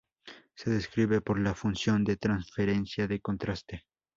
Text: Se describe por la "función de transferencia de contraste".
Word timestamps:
Se 0.55 0.71
describe 0.71 1.21
por 1.21 1.39
la 1.39 1.53
"función 1.53 2.03
de 2.03 2.17
transferencia 2.17 3.05
de 3.07 3.21
contraste". 3.21 3.83